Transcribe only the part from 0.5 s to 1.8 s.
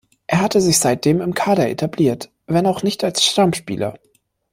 sich seitdem im Kader